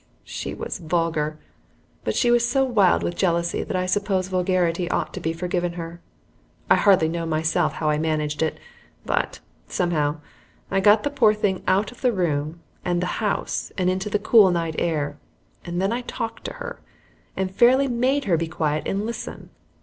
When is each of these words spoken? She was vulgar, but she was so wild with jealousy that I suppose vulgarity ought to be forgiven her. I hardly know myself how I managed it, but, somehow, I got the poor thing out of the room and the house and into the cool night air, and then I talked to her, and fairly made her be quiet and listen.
She 0.25 0.55
was 0.55 0.79
vulgar, 0.79 1.37
but 2.03 2.15
she 2.15 2.31
was 2.31 2.49
so 2.49 2.63
wild 2.65 3.03
with 3.03 3.15
jealousy 3.15 3.63
that 3.63 3.75
I 3.77 3.85
suppose 3.85 4.29
vulgarity 4.29 4.89
ought 4.89 5.13
to 5.13 5.19
be 5.19 5.31
forgiven 5.31 5.73
her. 5.73 6.01
I 6.71 6.75
hardly 6.77 7.07
know 7.07 7.27
myself 7.27 7.73
how 7.73 7.87
I 7.91 7.99
managed 7.99 8.41
it, 8.41 8.57
but, 9.05 9.41
somehow, 9.67 10.19
I 10.71 10.79
got 10.79 11.03
the 11.03 11.11
poor 11.11 11.35
thing 11.35 11.61
out 11.67 11.91
of 11.91 12.01
the 12.01 12.11
room 12.11 12.61
and 12.83 12.99
the 12.99 13.21
house 13.21 13.71
and 13.77 13.91
into 13.91 14.09
the 14.09 14.17
cool 14.17 14.49
night 14.49 14.73
air, 14.79 15.19
and 15.65 15.79
then 15.79 15.91
I 15.91 16.01
talked 16.01 16.45
to 16.45 16.53
her, 16.53 16.79
and 17.37 17.53
fairly 17.55 17.87
made 17.87 18.23
her 18.25 18.37
be 18.37 18.47
quiet 18.47 18.87
and 18.87 19.05
listen. 19.05 19.51